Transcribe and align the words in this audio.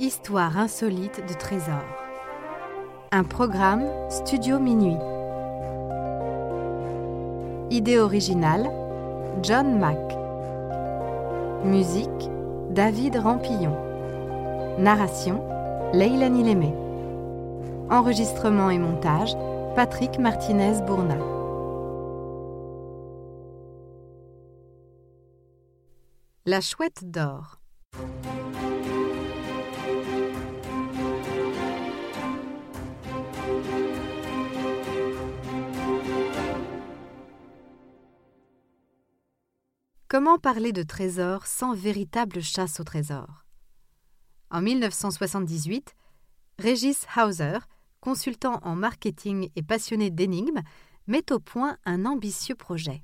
Histoire 0.00 0.58
insolite 0.58 1.24
de 1.24 1.34
trésors. 1.34 1.84
Un 3.12 3.22
programme 3.22 3.84
Studio 4.10 4.58
Minuit. 4.58 4.98
Idée 7.70 8.00
originale 8.00 8.68
John 9.44 9.78
Mack. 9.78 10.00
Musique 11.64 12.28
David 12.70 13.14
Rampillon. 13.14 13.76
Narration 14.80 15.40
Leilani 15.92 16.42
Lémé. 16.42 16.74
Enregistrement 17.88 18.70
et 18.70 18.78
montage 18.78 19.36
Patrick 19.76 20.18
Martinez-Bourna. 20.18 21.18
La 26.46 26.60
chouette 26.60 27.08
d'or. 27.08 27.60
Comment 40.14 40.38
parler 40.38 40.70
de 40.70 40.84
trésors 40.84 41.44
sans 41.44 41.74
véritable 41.74 42.40
chasse 42.40 42.78
au 42.78 42.84
trésor? 42.84 43.44
En 44.48 44.62
1978, 44.62 45.92
Régis 46.60 47.04
Hauser, 47.16 47.58
consultant 47.98 48.60
en 48.62 48.76
marketing 48.76 49.50
et 49.56 49.62
passionné 49.64 50.10
d'énigmes, 50.10 50.62
met 51.08 51.32
au 51.32 51.40
point 51.40 51.78
un 51.84 52.06
ambitieux 52.06 52.54
projet. 52.54 53.02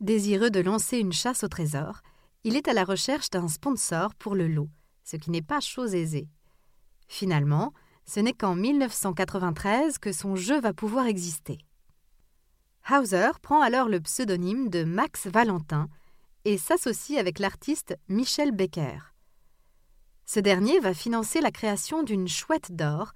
Désireux 0.00 0.50
de 0.50 0.58
lancer 0.58 0.98
une 0.98 1.12
chasse 1.12 1.44
au 1.44 1.48
trésor, 1.48 2.00
il 2.42 2.56
est 2.56 2.66
à 2.66 2.72
la 2.72 2.82
recherche 2.82 3.30
d'un 3.30 3.46
sponsor 3.46 4.12
pour 4.16 4.34
le 4.34 4.48
lot, 4.48 4.70
ce 5.04 5.16
qui 5.16 5.30
n'est 5.30 5.40
pas 5.40 5.60
chose 5.60 5.94
aisée. 5.94 6.26
Finalement, 7.06 7.72
ce 8.06 8.18
n'est 8.18 8.34
qu'en 8.34 8.56
1993 8.56 9.98
que 9.98 10.10
son 10.10 10.34
jeu 10.34 10.60
va 10.60 10.72
pouvoir 10.72 11.06
exister. 11.06 11.58
Hauser 12.90 13.30
prend 13.40 13.62
alors 13.62 13.88
le 13.88 13.98
pseudonyme 13.98 14.68
de 14.68 14.84
Max 14.84 15.26
Valentin 15.26 15.88
et 16.44 16.58
s'associe 16.58 17.18
avec 17.18 17.38
l'artiste 17.38 17.96
Michel 18.10 18.52
Becker. 18.52 19.14
Ce 20.26 20.38
dernier 20.38 20.80
va 20.80 20.92
financer 20.92 21.40
la 21.40 21.50
création 21.50 22.02
d'une 22.02 22.28
chouette 22.28 22.72
d'or 22.72 23.12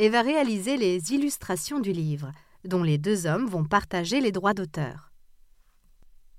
et 0.00 0.08
va 0.08 0.22
réaliser 0.22 0.76
les 0.76 1.12
illustrations 1.12 1.78
du 1.78 1.92
livre, 1.92 2.32
dont 2.64 2.82
les 2.82 2.98
deux 2.98 3.26
hommes 3.26 3.46
vont 3.46 3.64
partager 3.64 4.20
les 4.20 4.32
droits 4.32 4.54
d'auteur. 4.54 5.12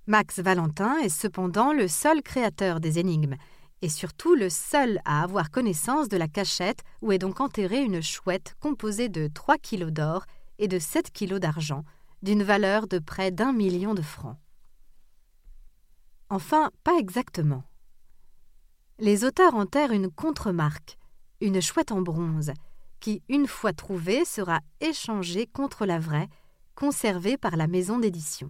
Max 0.06 0.40
Valentin 0.40 0.98
est 0.98 1.10
cependant 1.10 1.72
le 1.72 1.88
seul 1.88 2.22
créateur 2.22 2.82
des 2.82 3.00
énigmes, 3.00 3.36
et 3.82 3.90
surtout 3.90 4.36
le 4.36 4.50
seul 4.50 5.00
à 5.06 5.24
avoir 5.24 5.50
connaissance 5.50 6.10
de 6.10 6.18
la 6.18 6.28
cachette 6.28 6.84
où 7.02 7.14
est 7.14 7.20
donc 7.20 7.40
enterrée 7.40 7.82
une 7.82 8.02
chouette 8.02 8.56
composée 8.60 9.08
de 9.08 9.28
3 9.28 9.58
kilos 9.60 9.94
d'or 9.94 10.26
et 10.60 10.68
de 10.68 10.78
7 10.78 11.12
kilos 11.12 11.40
d'argent, 11.40 11.86
d'une 12.26 12.42
valeur 12.42 12.88
de 12.88 12.98
près 12.98 13.30
d'un 13.30 13.54
million 13.54 13.94
de 13.94 14.02
francs. 14.02 14.38
Enfin, 16.32 16.72
pas 16.84 16.98
exactement. 16.98 17.64
Les 18.98 19.24
auteurs 19.24 19.54
enterrent 19.54 19.92
une 19.92 20.10
contremarque, 20.10 20.98
une 21.40 21.62
chouette 21.62 21.92
en 21.92 22.02
bronze, 22.02 22.52
qui, 23.00 23.22
une 23.30 23.46
fois 23.46 23.74
trouvée, 23.74 24.26
sera 24.26 24.62
échangée 24.82 25.46
contre 25.46 25.86
la 25.86 26.00
vraie, 26.00 26.28
conservée 26.74 27.38
par 27.38 27.58
la 27.58 27.68
maison 27.68 28.00
d'édition. 28.00 28.50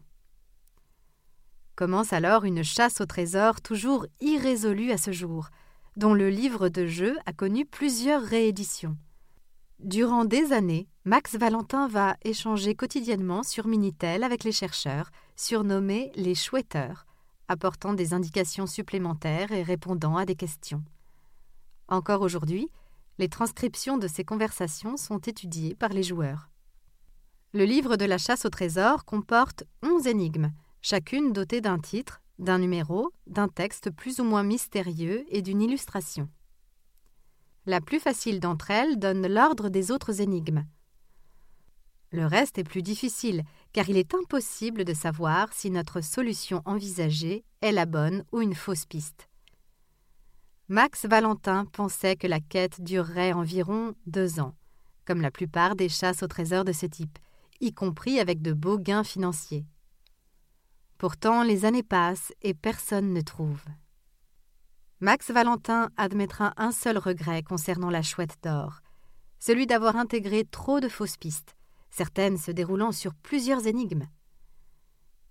Commence 1.76 2.14
alors 2.14 2.45
une 2.45 2.64
chasse 2.64 3.02
au 3.02 3.06
trésor 3.06 3.60
toujours 3.60 4.06
irrésolue 4.22 4.92
à 4.92 4.98
ce 4.98 5.12
jour, 5.12 5.50
dont 5.98 6.14
le 6.14 6.30
livre 6.30 6.70
de 6.70 6.86
jeu 6.86 7.17
a 7.26 7.34
connu 7.34 7.66
plusieurs 7.66 8.23
rééditions. 8.23 8.95
Durant 9.80 10.26
des 10.26 10.54
années, 10.54 10.88
Max 11.04 11.36
Valentin 11.36 11.88
va 11.88 12.16
échanger 12.23 12.76
quotidiennement 12.76 13.44
sur 13.44 13.68
Minitel 13.68 14.23
avec 14.23 14.44
les 14.44 14.54
chercheurs, 14.54 15.11
surnommés 15.36 16.11
les 16.16 16.33
chouetteurs, 16.33 17.05
apportant 17.48 17.94
des 17.94 18.14
indications 18.14 18.67
supplémentaires 18.67 19.52
et 19.52 19.64
répondant 19.64 20.16
à 20.16 20.26
des 20.26 20.36
questions. 20.36 20.83
Encore 21.88 22.22
aujourd'hui, 22.22 22.70
les 23.17 23.30
transcriptions 23.30 23.98
de 23.98 24.08
ces 24.08 24.23
conversations 24.23 24.98
sont 24.98 25.20
étudiées 25.20 25.76
par 25.76 25.89
les 25.89 26.04
joueurs. 26.04 26.49
Le 27.54 27.66
livre 27.66 27.95
de 27.95 28.05
la 28.05 28.17
chasse 28.17 28.45
au 28.45 28.49
trésor 28.49 29.05
comporte 29.05 29.66
onze 29.83 30.08
énigmes, 30.08 30.52
chacune 30.82 31.32
dotée 31.32 31.61
d'un 31.61 31.80
titre, 31.80 32.22
d'un 32.39 32.60
numéro, 32.60 33.11
d'un 33.28 33.48
texte 33.49 33.89
plus 33.92 34.20
ou 34.20 34.23
moins 34.23 34.44
mystérieux 34.44 35.26
et 35.30 35.42
d'une 35.42 35.61
illustration. 35.61 36.30
La 37.65 37.81
plus 37.81 37.99
facile 37.99 38.39
d'entre 38.39 38.71
elles 38.71 38.99
donne 38.99 39.26
l'ordre 39.27 39.70
des 39.70 39.92
autres 39.92 40.21
énigmes. 40.21 40.65
Le 42.11 42.26
reste 42.26 42.58
est 42.58 42.64
plus 42.64 42.83
difficile, 42.83 43.43
car 43.73 43.89
il 43.89 43.98
est 43.98 44.14
impossible 44.14 44.86
de 44.86 44.93
savoir 44.93 45.52
si 45.52 45.71
notre 45.71 46.02
solution 46.02 46.61
envisagée 46.65 47.43
est 47.61 47.71
la 47.71 47.86
bonne 47.86 48.23
ou 48.31 48.42
une 48.42 48.55
fausse 48.55 48.86
piste. 48.86 49.27
Max 50.70 51.05
Valentin 51.05 51.65
pensait 51.65 52.15
que 52.15 52.27
la 52.27 52.39
quête 52.39 52.81
durerait 52.81 53.33
environ 53.33 53.95
deux 54.05 54.39
ans, 54.39 54.55
comme 55.05 55.21
la 55.21 55.31
plupart 55.31 55.75
des 55.75 55.89
chasses 55.89 56.23
au 56.23 56.27
trésor 56.27 56.65
de 56.65 56.71
ce 56.71 56.86
type, 56.86 57.20
y 57.61 57.73
compris 57.73 58.20
avec 58.20 58.42
de 58.42 58.54
beaux 58.54 58.80
gains 58.80 59.04
financiers. 59.04 59.65
Pourtant, 60.98 61.43
les 61.43 61.65
années 61.65 61.83
passent 61.83 62.33
et 62.42 62.54
personne 62.54 63.14
ne 63.14 63.21
trouve. 63.21 63.61
Max 65.02 65.30
Valentin 65.30 65.89
admettra 65.98 66.54
un 66.56 66.72
seul 66.72 66.98
regret 66.98 67.44
concernant 67.44 67.89
la 67.89 68.02
chouette 68.02 68.38
d'or, 68.42 68.80
celui 69.39 69.67
d'avoir 69.67 69.98
intégré 69.98 70.45
trop 70.45 70.80
de 70.80 70.88
fausses 70.88 71.17
pistes, 71.17 71.58
certaines 71.92 72.38
se 72.38 72.50
déroulant 72.52 72.94
sur 72.94 73.14
plusieurs 73.14 73.67
énigmes. 73.67 74.08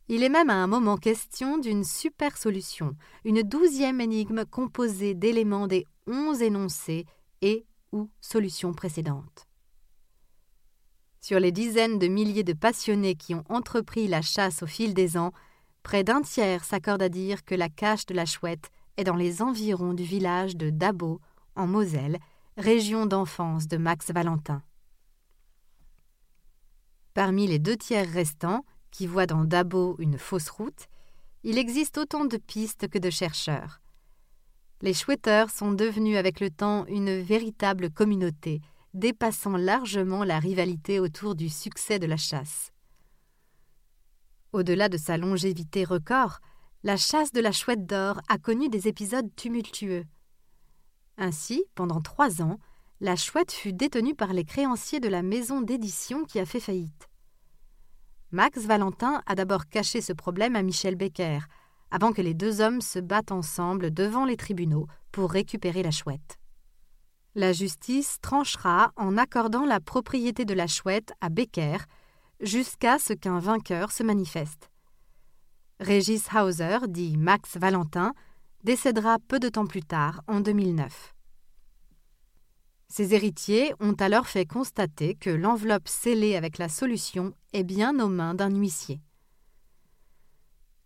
Il 0.09 0.23
est 0.23 0.29
même 0.29 0.51
à 0.51 0.63
un 0.63 0.67
moment 0.67 0.99
question 0.99 1.57
d'une 1.57 1.83
super 1.83 2.37
solution, 2.37 2.95
une 3.25 3.43
douzième 3.43 4.03
énigme 4.03 4.45
composée 4.45 5.15
d'éléments 5.15 5.67
des 5.67 5.87
onze 6.07 6.43
énoncés 6.43 7.07
et 7.41 7.65
ou 7.93 8.11
solutions 8.21 8.75
précédentes. 8.75 9.47
Sur 11.23 11.41
les 11.41 11.53
dizaines 11.53 11.99
de 11.99 12.07
milliers 12.07 12.45
de 12.45 12.53
passionnés 12.53 13.15
qui 13.15 13.35
ont 13.35 13.45
entrepris 13.49 14.09
la 14.09 14.21
chasse 14.21 14.63
au 14.63 14.67
fil 14.67 14.93
des 14.93 15.17
ans, 15.17 15.33
près 15.83 16.05
d'un 16.05 16.21
tiers 16.21 16.65
s'accorde 16.65 17.01
à 17.01 17.09
dire 17.09 17.47
que 17.47 17.55
la 17.55 17.71
cache 17.71 18.05
de 18.05 18.13
la 18.13 18.27
chouette 18.27 18.71
est 18.97 19.05
dans 19.05 19.17
les 19.17 19.43
environs 19.43 19.95
du 19.95 20.05
village 20.05 20.57
de 20.57 20.71
Dabo, 20.71 21.21
en 21.57 21.67
Moselle, 21.67 22.19
région 22.57 23.07
d'enfance 23.07 23.69
de 23.69 23.77
Max 23.77 24.11
Valentin. 24.11 24.63
Parmi 27.15 27.47
les 27.47 27.59
deux 27.59 27.77
tiers 27.77 28.11
restants, 28.11 28.65
qui 28.91 29.07
voient 29.07 29.27
dans 29.27 29.45
Dabo 29.45 29.97
une 29.99 30.19
fausse 30.19 30.49
route, 30.51 30.87
il 31.43 31.59
existe 31.59 31.99
autant 31.99 32.25
de 32.25 32.37
pistes 32.37 32.89
que 32.89 32.99
de 32.99 33.11
chercheurs. 33.11 33.81
Les 34.83 34.95
chouetteurs 34.95 35.51
sont 35.51 35.73
devenus 35.73 36.17
avec 36.17 36.41
le 36.41 36.51
temps 36.51 36.87
une 36.87 37.21
véritable 37.21 37.91
communauté, 37.91 38.61
dépassant 38.95 39.57
largement 39.57 40.25
la 40.25 40.39
rivalité 40.39 41.01
autour 41.01 41.35
du 41.35 41.49
succès 41.49 41.99
de 41.99 42.07
la 42.07 42.17
chasse. 42.17 42.71
Au-delà 44.53 44.89
de 44.89 44.97
sa 44.97 45.17
longévité 45.17 45.85
record, 45.85 46.39
la 46.85 46.99
chasse 46.99 47.33
de 47.33 47.41
la 47.41 47.51
chouette 47.51 47.87
d'or 47.87 48.21
a 48.29 48.37
connu 48.37 48.69
des 48.69 48.89
épisodes 48.89 49.35
tumultueux. 49.37 50.05
Ainsi, 51.17 51.65
pendant 51.75 52.03
trois 52.03 52.43
ans, 52.43 52.59
la 53.01 53.17
chouette 53.17 53.53
fut 53.53 53.73
détenue 53.73 54.15
par 54.15 54.35
les 54.35 54.45
créanciers 54.45 55.01
de 55.01 55.09
la 55.09 55.23
maison 55.23 55.63
d'édition 55.63 56.25
qui 56.25 56.39
a 56.39 56.45
fait 56.45 56.61
faillite. 56.61 57.09
Max 58.33 58.67
Valentin 58.67 59.23
a 59.25 59.35
d'abord 59.35 59.67
caché 59.67 60.03
ce 60.03 60.13
problème 60.13 60.57
à 60.57 60.63
Michel 60.63 60.95
Becker, 60.95 61.39
avant 61.91 62.13
que 62.13 62.21
les 62.21 62.35
deux 62.35 62.61
hommes 62.61 62.83
se 62.83 62.99
battent 62.99 63.33
ensemble 63.33 63.91
devant 63.91 64.27
les 64.27 64.37
tribunaux 64.37 64.87
pour 65.11 65.31
récupérer 65.31 65.83
la 65.83 65.91
chouette. 65.91 66.39
La 67.35 67.55
justice 67.55 68.19
tranchera 68.21 68.93
en 68.97 69.17
accordant 69.17 69.65
la 69.65 69.81
propriété 69.81 70.45
de 70.45 70.55
la 70.55 70.67
chouette 70.67 71.15
à 71.23 71.31
Becker 71.31 71.79
jusqu'à 72.41 72.99
ce 72.99 73.15
qu'un 73.15 73.39
vainqueur 73.39 73.91
se 73.91 74.03
manifeste. 74.03 74.69
Régis 75.81 76.29
Hauser, 76.33 76.79
dit 76.89 77.17
Max 77.17 77.57
Valentin, 77.57 78.15
décédera 78.63 79.19
peu 79.27 79.41
de 79.41 79.49
temps 79.49 79.67
plus 79.67 79.83
tard, 79.83 80.23
en 80.29 80.41
2009. 80.41 81.15
Ses 82.89 83.13
héritiers 83.13 83.75
ont 83.81 83.95
alors 83.95 84.29
fait 84.29 84.47
constater 84.47 85.17
que 85.17 85.31
l'enveloppe 85.31 85.89
scellée 85.89 86.37
avec 86.37 86.59
la 86.59 86.69
solution 86.69 87.35
est 87.53 87.65
bien 87.65 87.99
aux 87.99 88.09
mains 88.09 88.35
d'un 88.35 88.55
huissier. 88.55 89.01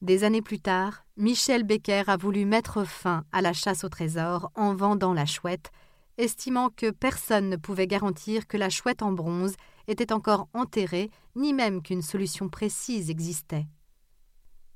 Des 0.00 0.24
années 0.24 0.42
plus 0.42 0.60
tard, 0.60 1.04
Michel 1.18 1.64
Becker 1.64 2.04
a 2.06 2.16
voulu 2.16 2.46
mettre 2.46 2.84
fin 2.84 3.24
à 3.30 3.42
la 3.42 3.52
chasse 3.52 3.84
au 3.84 3.90
trésor 3.90 4.50
en 4.54 4.74
vendant 4.74 5.12
la 5.12 5.26
chouette, 5.26 5.70
estimant 6.16 6.70
que 6.70 6.90
personne 6.90 7.50
ne 7.50 7.56
pouvait 7.56 7.86
garantir 7.86 8.46
que 8.46 8.56
la 8.56 8.70
chouette 8.70 9.02
en 9.02 9.12
bronze 9.12 9.54
était 9.86 10.12
encore 10.12 10.48
enterrée, 10.54 11.10
ni 11.36 11.52
même 11.52 11.82
qu'une 11.82 12.02
solution 12.02 12.48
précise 12.48 13.10
existait. 13.10 13.66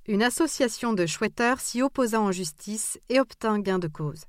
Une 0.08 0.24
association 0.24 0.94
de 0.94 1.06
chouetteurs 1.06 1.60
s'y 1.60 1.80
opposa 1.80 2.20
en 2.20 2.32
justice 2.32 2.98
et 3.08 3.20
obtint 3.20 3.60
gain 3.60 3.78
de 3.78 3.86
cause. 3.86 4.24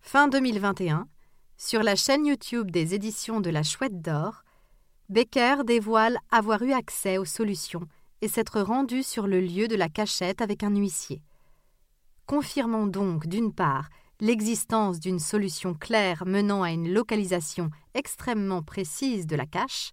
Fin 0.00 0.26
2021, 0.26 1.06
sur 1.56 1.84
la 1.84 1.94
chaîne 1.94 2.26
YouTube 2.26 2.72
des 2.72 2.94
éditions 2.94 3.40
de 3.40 3.48
la 3.48 3.62
Chouette 3.62 4.02
d'Or, 4.02 4.42
Becker 5.08 5.62
dévoile 5.64 6.18
avoir 6.32 6.62
eu 6.62 6.72
accès 6.72 7.16
aux 7.16 7.24
solutions 7.24 7.86
et 8.22 8.28
s'être 8.28 8.60
rendu 8.60 9.04
sur 9.04 9.28
le 9.28 9.40
lieu 9.40 9.68
de 9.68 9.76
la 9.76 9.88
cachette 9.88 10.40
avec 10.40 10.64
un 10.64 10.74
huissier. 10.74 11.22
Confirmons 12.26 12.88
donc, 12.88 13.28
d'une 13.28 13.52
part, 13.52 13.88
l'existence 14.20 14.98
d'une 14.98 15.20
solution 15.20 15.74
claire 15.74 16.24
menant 16.26 16.64
à 16.64 16.72
une 16.72 16.92
localisation 16.92 17.70
extrêmement 17.94 18.62
précise 18.62 19.28
de 19.28 19.36
la 19.36 19.46
cache, 19.46 19.92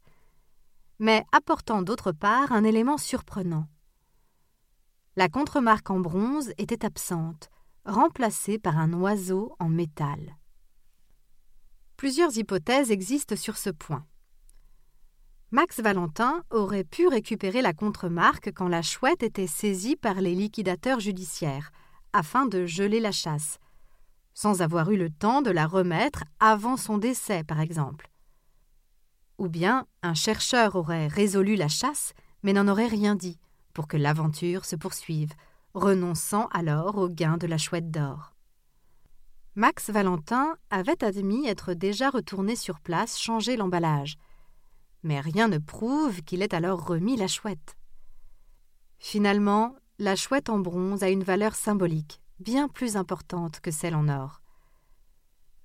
mais 0.99 1.23
apportant 1.31 1.81
d'autre 1.81 2.11
part 2.11 2.51
un 2.51 2.63
élément 2.63 2.97
surprenant. 2.97 3.67
La 5.15 5.29
contremarque 5.29 5.89
en 5.89 5.99
bronze 5.99 6.51
était 6.57 6.85
absente, 6.85 7.49
remplacée 7.85 8.59
par 8.59 8.77
un 8.77 8.93
oiseau 8.93 9.55
en 9.59 9.69
métal. 9.69 10.37
Plusieurs 11.95 12.37
hypothèses 12.37 12.91
existent 12.91 13.35
sur 13.35 13.57
ce 13.57 13.69
point. 13.71 14.05
Max 15.49 15.79
Valentin 15.79 16.43
aurait 16.51 16.83
pu 16.83 17.07
récupérer 17.07 17.61
la 17.61 17.73
contremarque 17.73 18.51
quand 18.53 18.67
la 18.67 18.81
chouette 18.81 19.23
était 19.23 19.47
saisie 19.47 19.95
par 19.95 20.15
les 20.15 20.35
liquidateurs 20.35 20.99
judiciaires, 20.99 21.71
afin 22.13 22.45
de 22.45 22.65
geler 22.65 22.99
la 22.99 23.11
chasse, 23.11 23.57
sans 24.33 24.61
avoir 24.61 24.91
eu 24.91 24.97
le 24.97 25.09
temps 25.09 25.41
de 25.41 25.49
la 25.49 25.65
remettre 25.65 26.25
avant 26.39 26.77
son 26.77 26.97
décès, 26.97 27.43
par 27.43 27.61
exemple. 27.61 28.09
Ou 29.37 29.49
bien 29.49 29.85
un 30.01 30.13
chercheur 30.13 30.75
aurait 30.75 31.07
résolu 31.07 31.55
la 31.55 31.67
chasse, 31.67 32.13
mais 32.43 32.53
n'en 32.53 32.67
aurait 32.67 32.87
rien 32.87 33.15
dit, 33.15 33.39
pour 33.73 33.87
que 33.87 33.97
l'aventure 33.97 34.65
se 34.65 34.75
poursuive, 34.75 35.33
renonçant 35.73 36.47
alors 36.47 36.97
au 36.97 37.09
gain 37.09 37.37
de 37.37 37.47
la 37.47 37.57
chouette 37.57 37.91
d'or. 37.91 38.33
Max 39.55 39.89
Valentin 39.89 40.55
avait 40.69 41.03
admis 41.03 41.47
être 41.47 41.73
déjà 41.73 42.09
retourné 42.09 42.55
sur 42.55 42.79
place 42.79 43.17
changer 43.19 43.57
l'emballage, 43.57 44.17
mais 45.03 45.19
rien 45.19 45.47
ne 45.47 45.57
prouve 45.57 46.21
qu'il 46.21 46.41
ait 46.41 46.53
alors 46.53 46.85
remis 46.85 47.15
la 47.15 47.27
chouette. 47.27 47.77
Finalement, 48.99 49.75
la 49.99 50.15
chouette 50.15 50.49
en 50.49 50.59
bronze 50.59 51.03
a 51.03 51.09
une 51.09 51.23
valeur 51.23 51.55
symbolique, 51.55 52.21
bien 52.39 52.67
plus 52.67 52.97
importante 52.97 53.59
que 53.59 53.71
celle 53.71 53.95
en 53.95 54.09
or. 54.09 54.41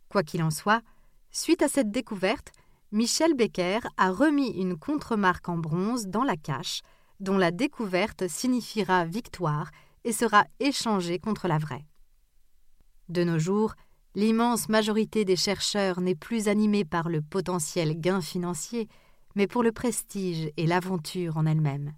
Quoi 0.08 0.22
qu'il 0.22 0.42
en 0.42 0.50
soit, 0.50 0.82
suite 1.30 1.62
à 1.62 1.68
cette 1.68 1.90
découverte, 1.90 2.52
Michel 2.94 3.32
Becker 3.32 3.80
a 3.96 4.10
remis 4.12 4.50
une 4.50 4.76
contremarque 4.76 5.48
en 5.48 5.56
bronze 5.56 6.08
dans 6.08 6.24
la 6.24 6.36
cache, 6.36 6.82
dont 7.20 7.38
la 7.38 7.50
découverte 7.50 8.28
signifiera 8.28 9.06
victoire 9.06 9.70
et 10.04 10.12
sera 10.12 10.44
échangée 10.60 11.18
contre 11.18 11.48
la 11.48 11.56
vraie. 11.56 11.86
De 13.08 13.24
nos 13.24 13.38
jours, 13.38 13.72
l'immense 14.14 14.68
majorité 14.68 15.24
des 15.24 15.36
chercheurs 15.36 16.02
n'est 16.02 16.14
plus 16.14 16.48
animée 16.48 16.84
par 16.84 17.08
le 17.08 17.22
potentiel 17.22 17.98
gain 17.98 18.20
financier, 18.20 18.88
mais 19.36 19.46
pour 19.46 19.62
le 19.62 19.72
prestige 19.72 20.50
et 20.58 20.66
l'aventure 20.66 21.38
en 21.38 21.46
elle-même. 21.46 21.94